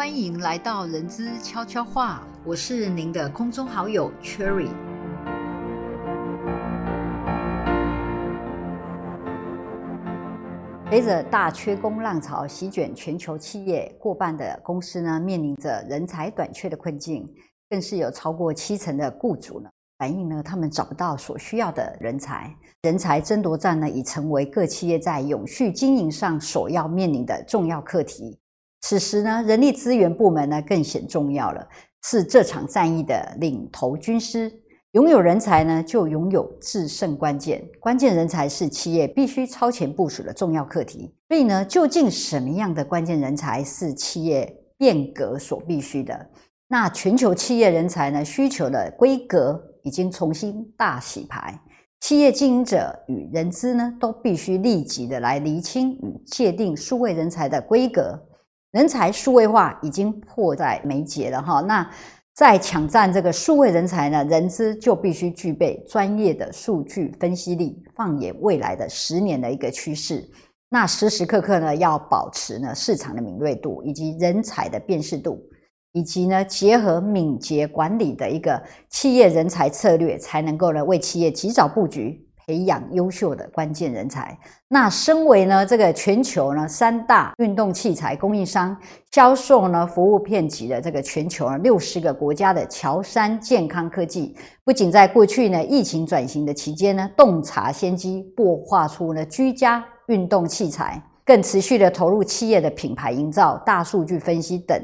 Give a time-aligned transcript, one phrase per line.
[0.00, 4.70] 欢迎来到人资悄悄话，我是您的空中好友 Cherry。
[10.88, 17.28] 随着大缺工浪潮席卷全球企业，过半的公司呢面临着人才短缺的困境，
[17.68, 22.50] 更是有超过七成的雇主呢反映呢他们找不到所需要的人才。
[22.84, 28.38] 人才争夺战呢已成为各企业在永续经营上首要面临的重要课题。
[28.80, 31.66] 此时呢，人力资源部门呢更显重要了，
[32.02, 34.50] 是这场战役的领头军师。
[34.92, 37.62] 拥有人才呢，就拥有制胜关键。
[37.78, 41.14] 关键人才是企业必须超前部署的重要课题。
[41.28, 46.28] 所以呢，究竟什么样的关键人才是企业变革所必须的？
[46.66, 51.60] 那全球企业人才呢需求的规格已经重新大洗牌，
[52.00, 58.20] 企业经营者与人资呢都必须立即的来厘清与界定数位人才的规格。
[58.72, 61.90] 人才数位化已经迫在眉睫了哈，那
[62.34, 70.24] 在抢占这个数位人才呢，人资就必须具备专业的数据分析力，放眼未来的十年的一个趋势，
[70.68, 75.42] 那时时刻刻呢要保持呢市场的敏锐度以及人才的辨识度，
[75.92, 82.24] 以及呢结合敏捷管理的一个企业人才策略，才能够呢为企业及早布局。
[82.46, 84.38] 培养优秀的关键人才。
[84.68, 88.76] 那身为呢这个全球呢三大运动器材供应商，
[89.10, 104.80] 销售呢服务遍及的这个全球呢六十个国家的乔山健康科技，不仅在过去呢疫情转型的期间呢洞察先机，擘画出呢居家运动器材，更持续的投入企业的品牌营造、大数据分析等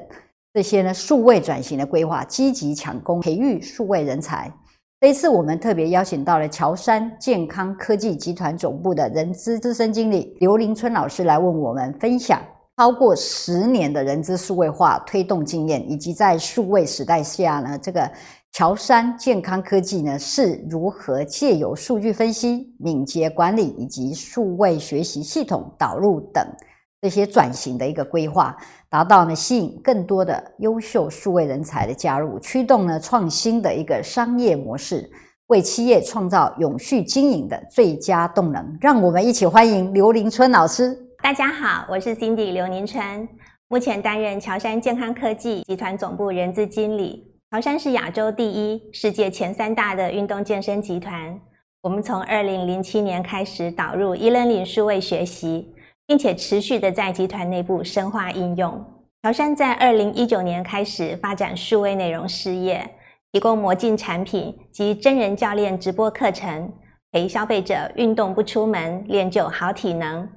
[0.52, 4.52] 这些呢数位转型的规划，积极抢攻培育数位人才。
[4.98, 12.40] 这一次，我们特别邀请到了乔山健康科技集团总部的人资资深经理刘林春老师来问我们分享
[12.78, 18.10] 超过十年的人资数位化推动经验，以及在数位时代下呢，这个
[18.52, 26.42] 乔山健康科技呢是如何借由数据分析、敏捷管理以及数位学习系统导入等。
[27.06, 28.56] 这些转型的一个规划，
[28.90, 35.08] 达到呢吸引更多的优秀数位人才的加入，驱动呢创新的一个商业模式，
[35.46, 38.76] 为企业创造永续经营的最佳动能。
[38.80, 40.98] 让我们一起欢迎刘林春老师。
[41.22, 43.28] 大家好，我是 Cindy 刘宁春，
[43.68, 47.22] 目前担任乔山健康科技集团总部人资经理。
[47.52, 51.38] 乔山是亚洲第一、世界前三大的运动健身集团。
[51.82, 55.72] 我们从二零零七年开始导入一人领数位学习。
[56.06, 58.84] 并且持续的在集团内部深化应用。
[59.22, 62.88] 乔山在二零一九年开始发展数位内容事业，
[63.32, 66.72] 提供魔镜产品及真人教练直播课程，
[67.10, 70.28] 陪消费者运动不出门，练就好体能。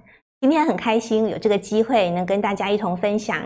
[0.41, 3.38] 今天很开心有这个机会能跟大家一同分享，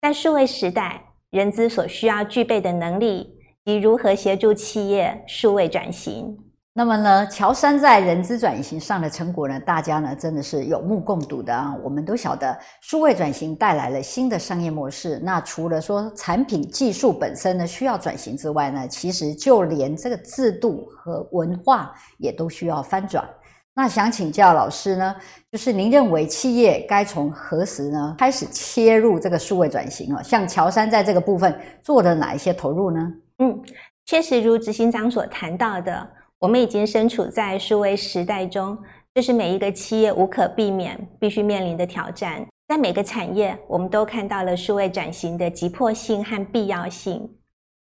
[0.00, 3.28] 在数位时代，人资所需要具备的能力
[3.64, 6.38] 及如何协助企业数位转型。
[6.78, 11.74] 那么呢，乔山在人资转型上的成果呢，大家呢真的是有目共睹的啊。
[11.82, 15.18] 我们都晓得，数位转型带来了新的商业模式。
[15.20, 23.26] 那除了说产品技术本身呢需要转型之外呢，其实就连这个制度和文化也都需要翻转。
[23.74, 25.16] 那想请教老师呢，
[25.50, 30.22] 就是您认为企业该从何时呢开始切入这个数位转型啊？
[30.22, 33.00] 像乔山在这个部分做了哪一些投入呢？
[33.38, 33.58] 嗯，
[34.04, 36.06] 确实如执行长所谈到的。
[36.38, 38.76] 我们已经身处在数位时代中，
[39.14, 42.46] 这是每一个企业无可避免、必须面临的挑战。
[42.68, 47.26] 在每个产业，我们都看到了数位转型的急迫性和必要性。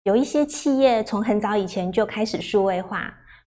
[0.02, 3.10] 有一些企业从很早以前就开始数位化，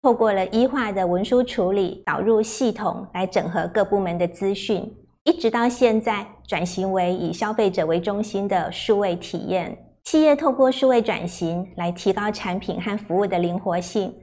[0.03, 4.89] 透过了一化的文书处理、导入系统来整合各部门的资讯，
[5.25, 9.77] 一直到现在转型为以消费者为中心的数位体验。
[10.05, 14.15] 企业透过数位转型来提高产品和服务的灵活性。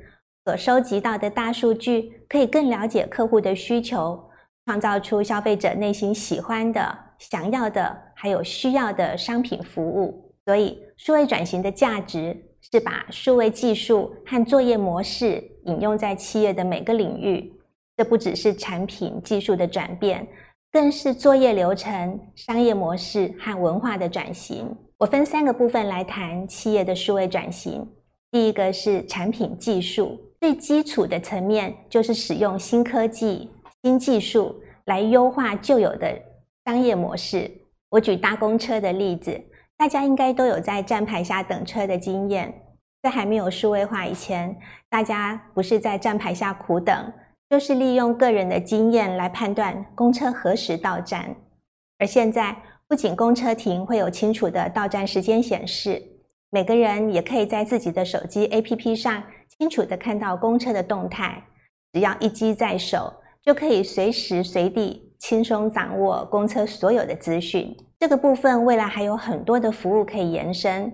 [0.46, 4.22] 所收集到的大数据可以更了解客户的需求，
[4.66, 10.36] 创造出消费者内心喜欢的、想要的，还有需要的商品服务。
[10.46, 17.50] 所以，数位转型的价值是把数位技术和作业模式引用在企业的每个领域。
[17.96, 20.28] 这不只是产品技术的转变，
[20.74, 24.76] 更是作业流程、商业模式和文化的转型。
[24.98, 27.88] 我分三个部分来谈企业的数位转型。
[28.30, 30.20] 第一个是产品技术。
[30.44, 33.50] 最基础的层面就是使用新科技、
[33.82, 36.22] 新技术来优化旧有的
[36.66, 37.50] 商业模式。
[37.92, 39.42] 我举搭公车的例子，
[39.78, 42.54] 大家应该都有在站牌下等车的经验。
[43.02, 44.54] 在还没有数位化以前，
[44.90, 47.14] 大家不是在站牌下苦等，
[47.50, 51.34] 就是利用个人的经验来判断公车何时到站。
[52.00, 52.54] 而现在，
[52.86, 56.04] 不仅公车亭会有清楚的到站时间显示，
[56.50, 59.24] 每个人也可以在自己的手机 APP 上
[59.58, 61.44] 清楚的看到公车的动态。
[61.92, 67.76] 只要一机在手，就可以随时随地轻松掌握公车所有的资讯。
[68.00, 70.92] 这个部分未来还有很多的服务可以延伸。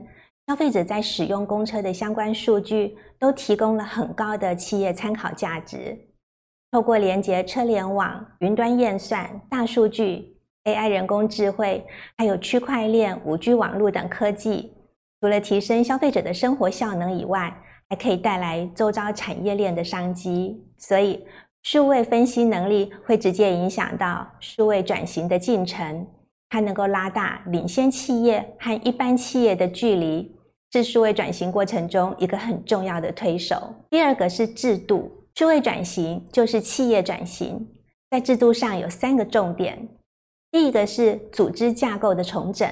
[0.48, 5.98] 消费者在使用公车的相关数据，都提供了很高的企业参考价值。
[6.72, 11.86] 透过连接车联网、云端验算、大数据、AI 人工智慧，
[12.18, 14.74] 还有区块链、五 G 网络等科技，
[15.22, 17.56] 除了提升消费者的生活效能以外，
[17.90, 20.64] 还可以带来周遭产业链的商机。
[20.78, 21.26] 所以，
[21.64, 26.08] 数位分析能力会直接影响到数位转型的进程，
[26.50, 30.36] 它能够拉大领先企业和一般企业的距离。
[30.72, 33.74] 是数位转型过程中一个很重要的推手。
[33.90, 37.68] 第二个是制度，数位转型就是企业转型，
[38.12, 39.90] 在制度上有三个重点。
[40.52, 42.72] 第一个是组织架构的重整，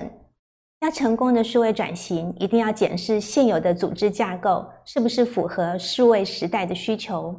[0.81, 7.35] 要成功的数位转型，一定要检视现有的组织架构是不是符合数位时代的需求，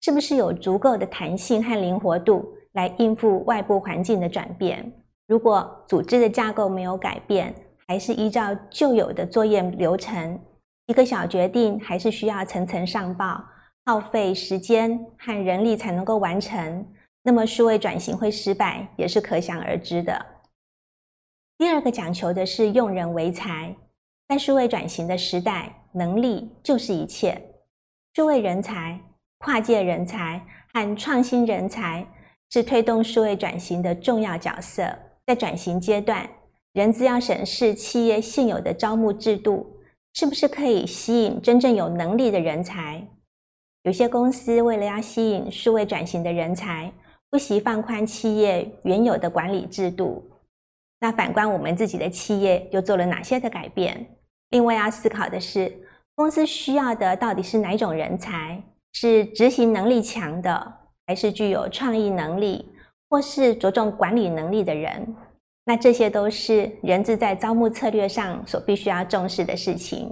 [0.00, 4.92] 是不是有足够的弹性和灵活度来应付外部环境的转变。
[5.28, 7.54] 如果组织的架构没有改变，
[7.86, 10.38] 还是依照旧有的作业流程，
[10.86, 13.40] 一个小决定还是需要层层上报，
[13.86, 16.84] 耗费时间和人力才能够完成。
[17.22, 20.26] 那么数位转型会失败，也是可想而知的。
[21.62, 23.72] 第二个讲求的是用人为才，
[24.28, 27.40] 在数位转型的时代，能力就是一切。
[28.16, 28.98] 数位人才、
[29.38, 30.44] 跨界人才
[30.74, 32.04] 和创新人才
[32.50, 34.92] 是推动数位转型的重要角色，
[35.24, 36.28] 在转型阶段。
[36.72, 39.64] 人资要审视企业现有的招募制度，
[40.14, 43.06] 是不是可以吸引真正有能力的人才？
[43.84, 46.92] 有些公司为了要吸引数位转型的人才，
[47.30, 50.28] 不惜放宽企业原有的管理制度。
[51.02, 54.06] 那反观我们自己的企业，又做了哪些的改变？
[54.50, 55.80] 另外要思考的是，
[56.14, 58.62] 公司需要的到底是哪种人才？
[58.92, 60.74] 是执行能力强的，
[61.08, 62.70] 还是具有创意能力，
[63.10, 65.16] 或是着重管理能力的人？
[65.64, 70.08] 那这些都是人资在招募策略上所必须要重视的事情。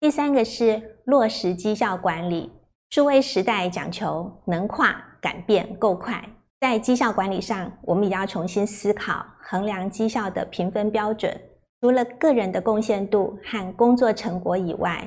[0.00, 2.50] 第三个是落实绩效管理。
[2.88, 6.24] 数位时代讲求能跨、敢变、够快，
[6.64, 11.38] 在绩效管理上，我们也要重新思考衡量绩效的评分标准。
[11.82, 15.06] 除了个人的贡献度和工作成果以外，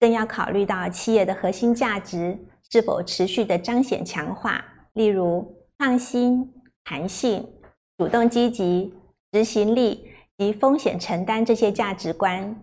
[0.00, 2.38] 更要考虑到企业的核心价值
[2.70, 4.64] 是否持续的彰显强化，
[4.94, 5.46] 例如
[5.76, 6.50] 创新、
[6.82, 7.46] 弹性。
[7.98, 8.94] 主动积极、
[9.30, 10.08] 执行力
[10.38, 12.58] 及风险承担这些价值观，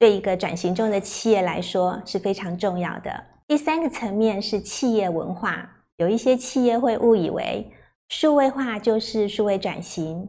[0.00, 3.24] 对一个转型中的企业来说是非常重要的。
[3.46, 7.70] 第三个层面是企业文化，有一些企业会误以为
[8.16, 10.28] 数位化就是数位转型，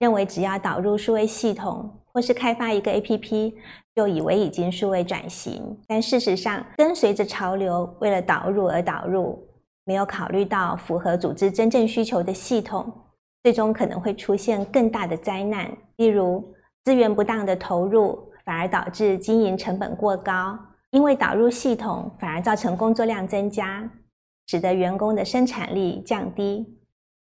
[0.00, 3.54] 认为只要导入数位系统或是开发一个 APP，
[3.94, 5.78] 就以为已经数位转型。
[5.86, 9.40] 但事实上，跟随着潮流，为了导入而导入，
[9.84, 12.92] 没有考虑到符合组织真正需求的系统。
[13.44, 16.52] 最终可能会出现更大的灾难，例如
[16.84, 20.58] 资源不当的投入，反而导致经营成本过高；
[20.90, 23.88] 因为导入系统，反而造成工作量增加，
[24.48, 26.64] 使得员工的生产力降低；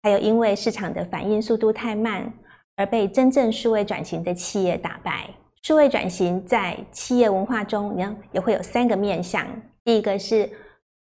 [0.03, 2.33] 还有因为市场的反应速度太慢，
[2.77, 5.29] 而被真正数位转型的企业打败。
[5.63, 9.47] 数位转型在企业文化中，呢也会有三个面向：
[9.85, 10.51] 第一个是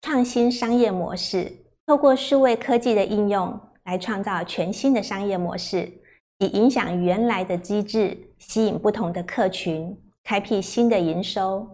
[0.02, 1.52] 创新商业模式，
[1.86, 3.60] 透过数位科技的应用。
[3.86, 5.92] 来创造全新的商业模式，
[6.38, 11.68] 以影响原来的机制，吸引不同的客群，开辟新的营收。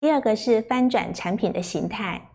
[0.00, 2.29] 第二个是翻转产品的形态，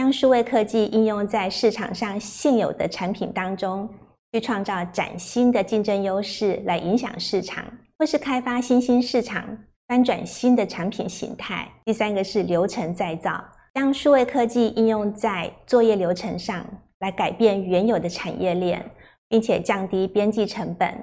[0.00, 3.86] 将数位科技应用在市场上现有的产品当中，
[4.32, 7.62] 去创造崭新的竞争优势，来影响市场，
[7.98, 9.44] 或是开发新兴市场，
[9.88, 11.70] 翻转新的产品形态。
[11.84, 16.64] 第三个是流程再造，将数位科技应用在作业流程上。
[17.00, 18.82] 来改变原有的产业链，
[19.28, 20.94] 并且降低边际成本，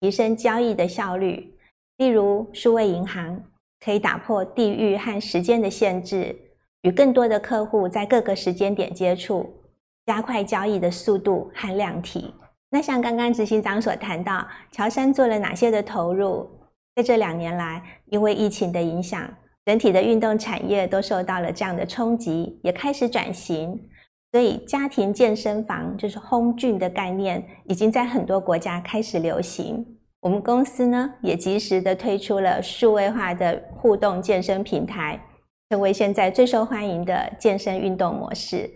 [0.00, 1.56] 提升交易的效率。
[1.96, 3.42] 例如，数位银行
[3.82, 6.36] 可以打破地域和时间的限制，
[6.82, 9.52] 与更多的客户在各个时间点接触，
[10.06, 12.34] 加快交易的速度和量体。
[12.70, 16.48] 那像刚刚执行长所谈到，乔山做了哪些的投入？
[16.94, 19.28] 在这两年来，因为疫情的影响，
[19.64, 23.88] 整体的运动产业都受到了这样的冲击，也开始转型。
[24.32, 29.86] 所以，家庭健身房就是 home gym 的概念，已经在很多国家开始流行。
[30.20, 35.20] 我们公司呢，也及时的推出了数位化的互动健身平台，
[35.72, 38.70] 成为现在最受欢迎的健身运动模式。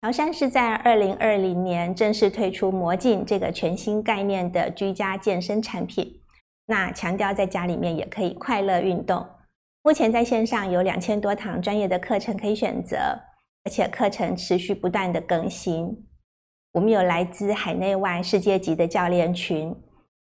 [0.00, 6.20] 乔山是在二零二零年正式推出魔镜这个全新概念的居家健身产品，
[6.66, 9.24] 那强调在家里面也可以快乐运动。
[9.84, 12.96] 目前在线上有两千多堂专业的课程可以选择，
[13.62, 15.96] 而且课程持续不断的更新。
[16.72, 19.72] 我们有来自海内外世界级的教练群，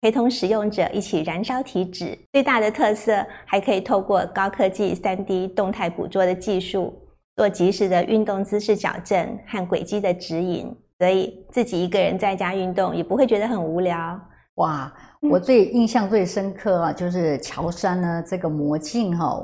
[0.02, 2.18] 陪同使用者一起燃烧体脂。
[2.32, 6.94] 最大的特色还可以透过高科技三 D 动态捕捉的技术。
[7.36, 14.20] 做及时的运动姿势矫正和轨迹的指引，所以自己一个人在家运动也不会觉得很无聊。
[14.56, 19.42] 哇，我最印象最深刻啊，就是乔山呢这个魔镜哈。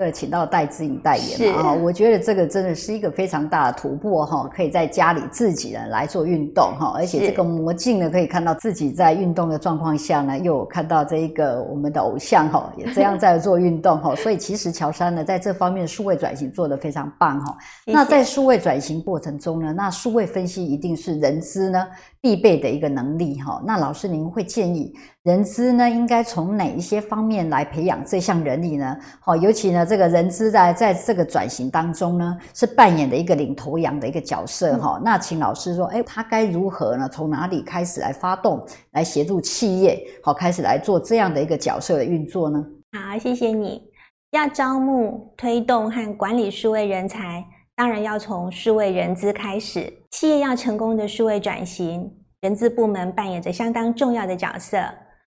[0.00, 1.74] 对，请到戴志颖代言啊！
[1.74, 17.54] 我觉得这个真的是一个非常大的突破哈，可以在家里自己呢来做运动哈，而且这个魔镜呢可以看到自己在运动的状况下呢，又看到这一个我们的偶像哈，也这样在做运动哈， 所以其实乔山呢在这方面数位转型做得非常棒哈。
[17.84, 21.86] 那在数位转型过程中呢，那数位分析一定是人资呢
[22.22, 23.62] 必备的一个能力哈。
[23.66, 24.94] 那老师您会建议？
[25.24, 28.96] 人资呢，应该从哪一些方面来培养这项人力呢？
[29.20, 35.00] 好，尤其呢，这个人资在在这个转型当中呢，是扮演的一个领头羊的一个角色哈。
[35.04, 37.08] 那请老师说，哎，他该如何呢？
[37.10, 42.64] 从哪里开始来发动，来协助企业，好，开始来做这样的一个角色的运作呢？
[42.92, 43.82] 好，谢谢你。
[44.30, 47.44] 要招募、推动和管理数位人才，
[47.74, 49.92] 当然要从数位人资开始。
[50.12, 52.08] 企业要成功的数位转型，
[52.42, 54.78] 人资部门扮演着相当重要的角色。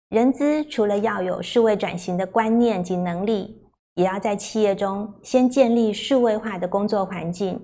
[0.08, 3.59] 人资除了要有数位转型的观念及能力，
[3.94, 7.60] 也要在企业中先建立数位化的工作环境，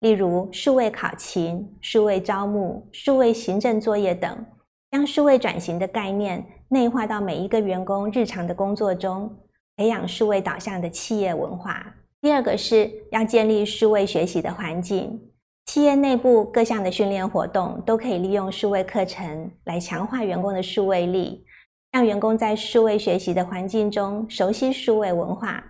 [0.00, 4.44] 例如数位考勤、数位招募、数位行政作业等，
[4.90, 9.34] 将数位转型的概念内化到每一个员工日常的工作中，
[9.76, 11.94] 培养数位导向的企业文化。
[12.20, 15.18] 第二个是要建立数位学习的环境，
[15.66, 21.44] 企业内部各项的训练活动都可以利用数位课程来强化员工的数位力。
[21.92, 25.62] 让员工在数位学习的环境中熟悉数位文化，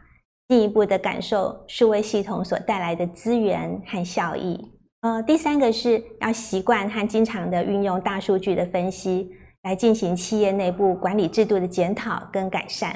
[0.48, 4.60] 进一步的感受数位系统所带来的资源和效益。
[5.00, 9.30] 呃，第三个是要习惯和经常的运用大数据的分析，
[9.62, 12.94] 来进行企业内部管理制度的检讨跟改善，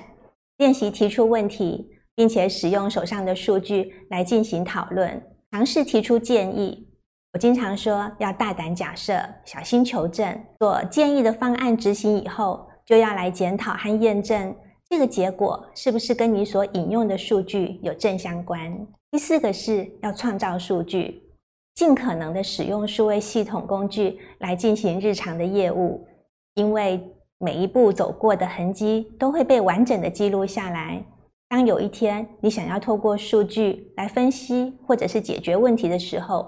[0.59, 6.87] 练习提出问题，并且使用手上的数据来进行讨论，尝试提出建议。
[7.33, 12.69] 我经常说要大胆假设，小心求证，做建议的方案执行以后。
[12.87, 14.55] 就要来检讨和验证
[14.89, 18.87] 这个结果是不是跟你所引用的数据有正相关。
[19.11, 21.23] 第四个是要创造数据，
[21.75, 26.07] 尽可能的使用数位系统工具来进行日常的业务，
[26.55, 27.01] 因为
[27.39, 31.03] 每一步走过的痕迹都会被完整的记录下来。
[31.49, 36.47] 当有一天你想要透过数据来分析或者是解决问题的时候，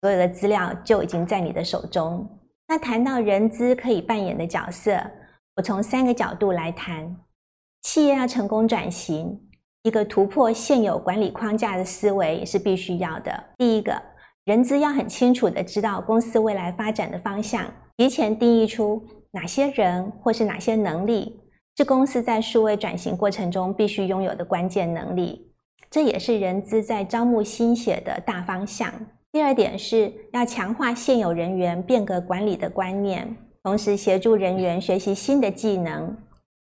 [0.00, 2.26] 所有的资料就已经在你的手中。
[2.68, 4.98] 那谈到人资可以扮演的角色。
[5.58, 7.16] 我从三个角度来谈，
[7.82, 9.40] 企业要成功转型，
[9.82, 13.44] 一个突破现有管理框架的思维也是必须要的。
[13.56, 14.00] 第一个，
[14.44, 17.64] 人资要很清楚的知道公司未来发展的方向，
[17.96, 21.40] 提前定义出哪些人或是哪些能力
[21.76, 25.52] 是公司在数位转型过程中必须拥有的关键能力。
[25.90, 28.92] 这也是人资在招募新血的大方向。
[29.32, 33.36] 第二点是要强化现有人员变革管理的观念。
[33.62, 36.16] 同时协助人员学习新的技能，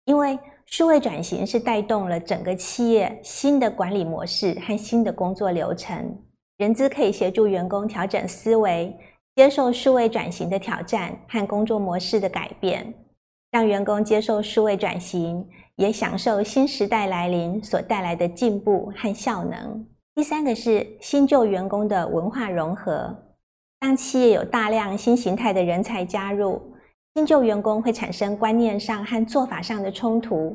[0.06, 6.18] 因为数位转型是带动了整个企业新的管理模式和新的工作流程。
[6.58, 8.96] 人资可以协助员工调整思维，
[9.36, 12.94] 接受数位转型的挑战和工作模式的改变，
[13.52, 19.86] 让员工接受数位转型，也享受新时代来临所带来的进步和效能。
[20.16, 23.14] 第三个是新旧员工的文化融合，
[23.82, 26.72] 当企业有大量新形态的人才加入。
[27.16, 30.54] 新旧员工会产生观念上和做法上的冲突，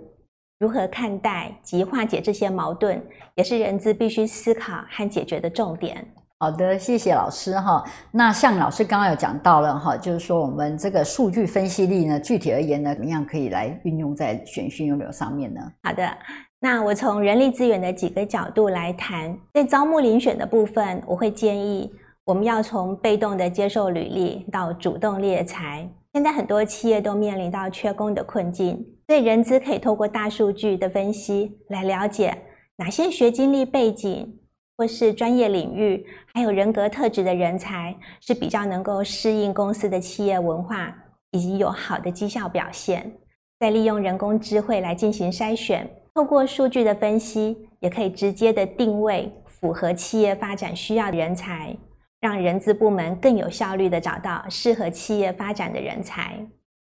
[0.59, 3.03] 如何看待及化解这些矛盾，
[3.35, 6.07] 也是人资必须思考和解决的重点。
[6.39, 7.83] 好的，谢谢老师哈。
[8.11, 15.63] 那像老师刚刚有讲到了哈，就是说我们这个数据分析力呢，具体而言呢，怎么样可以来运用在选训用流上面呢？
[15.83, 16.15] 好的，
[16.61, 21.91] 那我从人力资源的几个角度来谈，在招募遴选的部分，我会建议
[22.27, 25.89] 我们要从被动的接受履历到主动猎才。
[26.13, 32.37] 现在很多企业都面临到缺工的困境，所以人资可以透过大数据的分析来了解
[32.77, 34.41] 哪些学经历背景
[34.77, 40.93] 或是专业领域，还有人格特质的人才是比较能够适应公司的企业文化，
[41.31, 43.13] 以及有好的绩效表现。
[43.61, 51.77] 再利用人工智慧来进行筛选，透过数据的分析，也可以直接的定位符合企业发展需要的人才。
[52.21, 56.39] 让人资部门更有效率的找到适合企业发展的人才。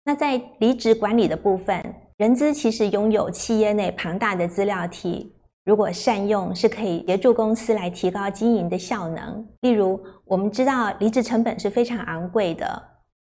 [0.06, 1.84] 那在离职管理的部分，
[2.18, 5.34] 人资其实拥有企业内庞大的资料体，
[5.66, 9.46] 如果善用，是可以协助公司来提高经营的效能。
[9.62, 12.84] 例如，我们知道离职成本是非常昂贵的，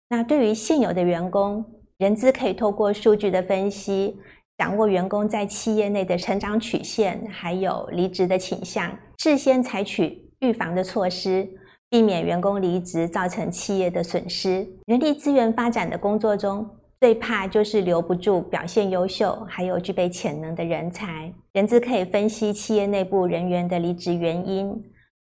[0.08, 1.64] 那对于现有的员工，
[1.98, 4.18] 人资可以透过数据的分析。
[4.58, 11.48] 掌握员工在企业内的成长曲线，还有离职的倾向，事先采取预防的措施，
[11.92, 14.66] 避免员工离职造成企业的损失。
[14.86, 16.66] 人力资源发展的工作中，
[16.98, 21.30] 最怕就是留不住表现优秀还有具备潜能的人才。
[21.52, 24.74] 人资可以分析企业内部人员的离职原因，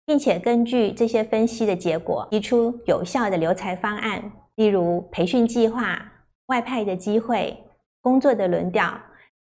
[0.08, 6.02] 并且根据这些分析的结果，提出有效的留才方案，例如培训计划、
[6.48, 7.56] 外派的机会、
[8.02, 8.92] 工作的轮调。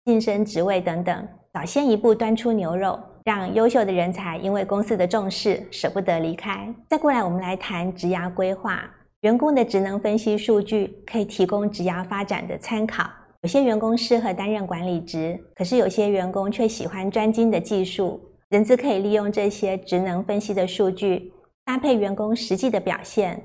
[0.03, 6.73] 晋升职位等等，早先一步端出牛肉，让优秀的人才因为公司的重视舍不得离开。
[6.89, 8.83] 再过来，我们来谈职涯规划。
[9.21, 13.09] 员工的职能分析数据可以提供职涯发展的参考。
[13.41, 18.19] 有些员工适合担任管理职，可是有些员工却喜欢专精的技术。
[18.49, 21.33] 人资可以利用这些职能分析的数据，
[21.65, 23.41] 搭配员工实际的表现，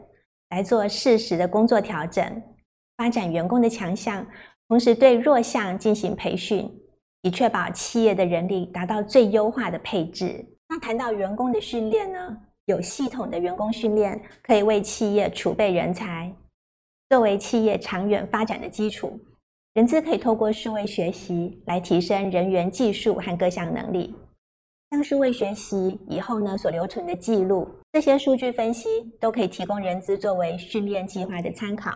[0.51, 2.43] 来做适时的工作调整，
[2.97, 4.27] 发展员工的强项。
[4.69, 6.71] 同时对弱项进行培训，
[7.29, 10.43] 以确保企业的人力达到最优化的配置。
[10.67, 12.37] 那谈到员工的训练呢？
[12.65, 16.35] 有系统的员工训练可以为企业储备人才，
[17.11, 19.21] 作为企业长远发展的基础。
[19.75, 24.15] 人资可以透过数位学习来提升人员技术和各项能力。
[24.91, 28.89] 像数位学习以后呢，所留存的记录，这些数据分析
[29.21, 31.91] 都可以提供人资作为训练计划的参考。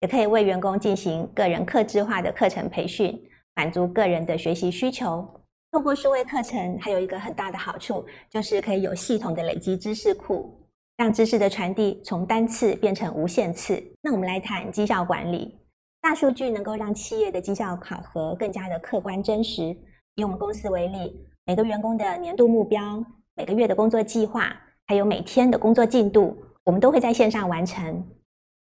[0.00, 3.16] 也可以为员工进行个人客制化的课程培训，
[3.54, 5.26] 满足个人的学习需求。
[5.70, 10.66] 透过数位课程，还有一个很大的好处，就是可以有系统的累积知识库，
[10.98, 13.82] 让知识的传递从单次变成无限次。
[14.02, 15.58] 那我们来谈绩效管理，
[16.00, 19.74] 大数据能够让企业的绩效考核更加的客观真实。
[20.16, 23.02] 以我们公司为例，每个员工的年度目标、
[23.34, 24.54] 每个月的工作计划，
[24.86, 28.06] 还有每天的工作进度，我们都会在线上完成。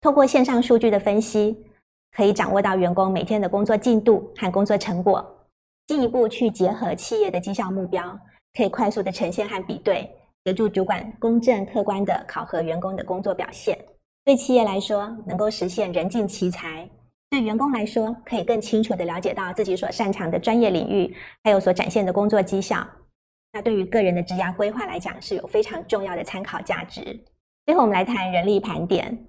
[0.03, 1.65] 透过线上数据的分析，
[2.17, 5.25] 可以掌握到员工每天的工作进度和工作成果，
[5.87, 8.19] 进一步去结合企业的绩效目标，
[8.55, 10.11] 可以快速的呈现和比对，
[10.45, 13.79] 协助主管公正客观的考核员工的工作表现。
[14.25, 16.87] 对企业来说，能够实现人尽其才；
[17.31, 22.87] 对员工来说，可以更清楚的了解到自己所擅长的专业领域，还有所展现的工作绩效。
[23.53, 27.19] 那对于个人的职涯规划来讲，是有非常重要的参考价值。
[27.67, 29.27] 最后，我们来谈人力盘点。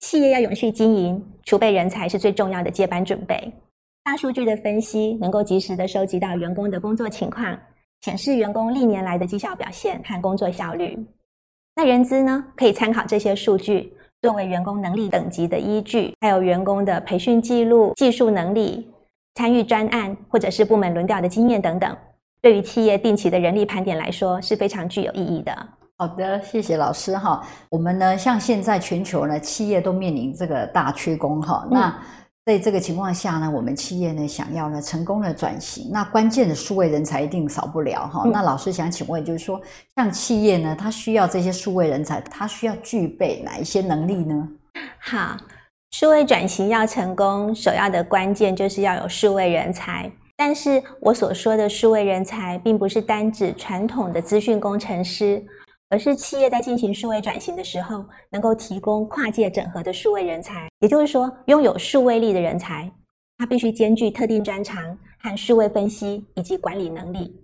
[0.00, 3.52] 企业要永续经营，储备人才是最重要的接班准备。
[4.04, 7.58] 大数据的分析能够及时的收集到员工的工作情况，
[8.00, 10.96] 显示员工历年来的绩效表现和工作效率。
[11.74, 18.88] 那人资呢，可以参考这些数据，作为员工能力等级的依据，还有员工的培训记录、技术能力、
[19.34, 21.94] 参与专案或者是部门轮调的经验等等，
[22.40, 25.68] 对于企业定期的人力盘点来说是非常具有意义的。
[26.00, 27.44] 好的，谢谢老师哈。
[27.68, 31.66] 我们呢，像现在全球呢，企业都面临这个大缺工哈。
[31.72, 31.92] 那
[32.46, 38.22] 在这个情况下呢，我们企业呢，想要呢成功的转型，那关键的数位人才一定少不了哈。
[38.32, 39.60] 那老师想请问，就是说，
[39.96, 44.48] 像企业呢，它需要这些数位人才，它需要具备哪一些能力呢？
[45.00, 45.36] 好，
[45.90, 50.08] 数位转型要成功，首要的关键就是要有数位人才。
[50.36, 55.44] 但是我所说的数位人才，并不是单指传统的资讯工程师。
[55.90, 62.90] 而是企业在进行数位转型的时候，能够提供跨界整合的数位人才，也就是说，拥有数位力的人才，
[63.38, 67.34] 他必须兼具特定专长和数位分析以及管理能力。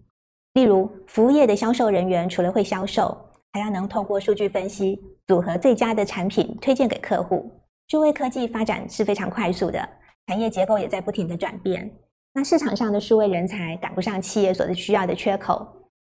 [0.53, 3.17] 例如，服务业的销售人员除了会销售，
[3.53, 7.51] 还要能透过数据分析，组合最佳的产品推荐给客户。
[7.89, 9.89] 数位科技发展是非常快速的，
[10.27, 11.91] 产业结构也在不停的转变。
[12.35, 15.67] 那市场上的数位人才赶不上企业所需要的缺口，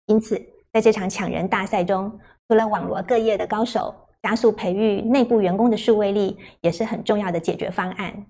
[0.07, 0.41] 因此。
[0.73, 8.27] 在这场抢人大赛中，除了网罗各业的高手，加速培育内部员工的数位力，也是很重要的解决方案。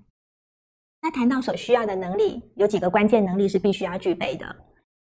[1.02, 4.46] 那谈到所需要的能力，有几个关键能力是必须要具备的。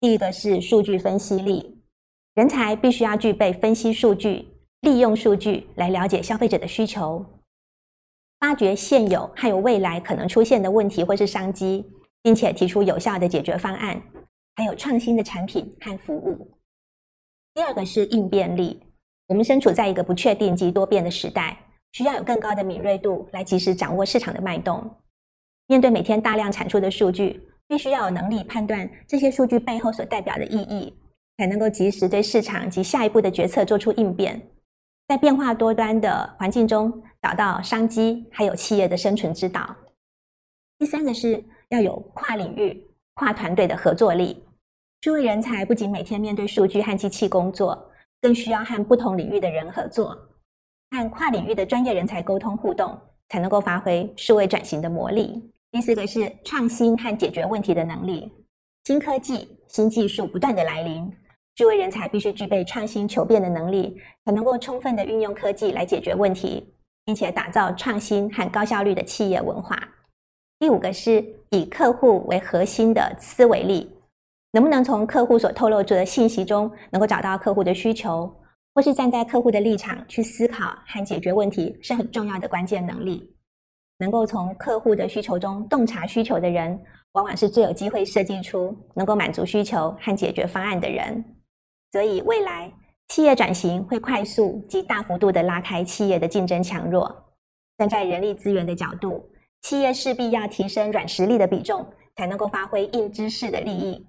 [0.01, 1.83] 第一个是数据分析力，
[2.35, 4.47] 人才必须要具备分析数据、
[4.81, 7.25] 利用数据来了解消费者的需求，
[8.41, 11.85] 发掘现有还有未来可能出现的问题或是商机，
[12.23, 14.01] 并且提出有效的解决方案，
[14.57, 16.56] 还有创新的产品和服务。
[17.57, 18.79] 第二个是应变力。
[19.29, 21.59] 我们身处在一个不确定及多变的时代，
[21.93, 24.89] 需要有更高的敏锐度来及时掌握市场的脉动。
[25.67, 30.95] 面对每天大量产出的数据，必须要有能力判断这些数据背后所代表的意义，
[31.39, 34.39] 才能够及时对市场及下一步的决策做出应变。
[35.09, 39.75] 在变化多端的环境中找到商机，还有企业的生存之道。
[40.79, 44.46] 第三个是要有跨领域、跨团队的合作力。
[45.07, 47.81] 数位人才不仅每天面对数据和机器工作，
[48.21, 50.09] 更需要和不同领域的人合作，
[50.91, 55.41] 和跨领域的专业人才沟通互动，才能够发挥数位转型的魔力。
[55.71, 58.33] 第四个是创新和解决问题的能力。
[58.83, 61.09] 新科技、新技术不断的来临，
[61.55, 69.79] 数位人才必须具备创新求变的能力，才能够充分的运用科技来解决问题，并且打造创新和高效率的企业文化。
[70.59, 73.89] 第五个是以客户为核心的思维力，
[74.57, 78.35] 能不能从客户所透露出的信息中，能够找到客户的需求，
[78.75, 83.37] 或是站在客户的立场去思考和解决问题，是很重要的关键能力。
[83.99, 91.23] 能够从客户的需求中洞察需求的人，往往是最有机会设计出能够满足需求和解决方案的人。
[91.93, 92.73] 所以，未来
[93.09, 97.15] 企业转型会快速及大幅度的拉开企业的竞争强弱。
[97.77, 99.23] 站在人力资源的角度。
[99.61, 104.07] 企业势必要提升软实力的比重，才能够发挥硬知识的利益，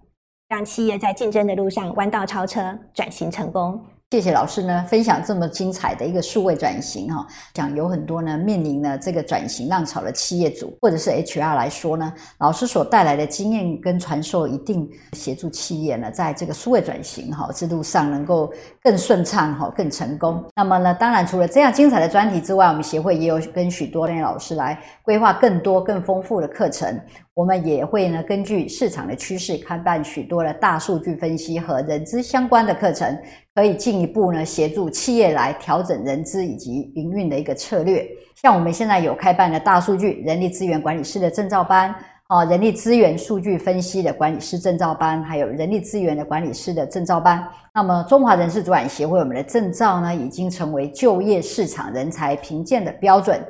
[0.48, 3.80] 让企业在竞争的路上弯道超车，转型成功。
[4.12, 18.50] 谢谢老师呢，分享这么精彩的一个数位转型哈，讲有很多呢面临呢这个转型浪潮的企业主或者是 HR 来说呢，老师所带来的经验跟传授，一定协助企业呢在这个数位转型哈之路上能够
[18.88, 20.42] 更顺畅哈，更成功。
[20.56, 26.98] 那么呢，当然除了这样精彩的专题之外，我们协会也有跟许多的老师来规划更多更丰富的课程。
[27.34, 33.18] 我们也会呢根据市场的趋势开办许多的大数据分析和人资相关的课程。
[33.54, 38.08] 可以进一步呢协助企业来调整人资以及营运的一个策略。
[38.36, 41.94] 像我们现在有开办的大数据人力资源管理师的证照班，
[42.28, 47.42] 啊，人力资源数据分析的管理师证照班，还有人力资源的管理师的证照班。
[47.74, 53.42] 那么中华人事主管协会我们的证照呢，已经成为就业市场人才评鉴的标准，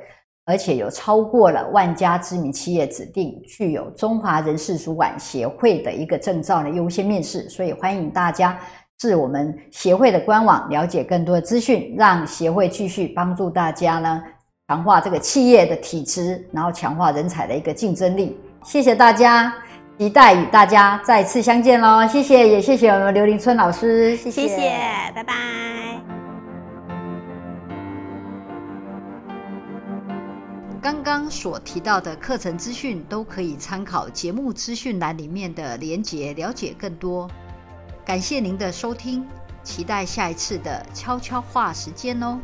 [0.45, 8.59] 而且有超过了万家知名企业指定具有中华人事主管协会的一个证照的优先面试，所以欢迎大家。
[8.99, 14.21] 至我们协会的官网了解更多的资讯，让协会继续帮助大家呢，
[14.67, 18.37] 强化这个企业的体质，然后强化人才的一个竞争力。
[18.67, 19.53] 谢谢大家，
[19.97, 22.05] 期待与大家再次相见喽！
[22.05, 24.69] 谢谢，也谢谢我们刘林春老师，谢谢，谢谢，
[25.15, 25.33] 拜拜。
[30.81, 37.25] 刚刚所提到的课程资讯都可以参考节目资讯栏里面的连结，了解更多。
[38.05, 39.25] 感谢您的收听，
[39.63, 42.37] 期待下一次的悄悄话时间哦。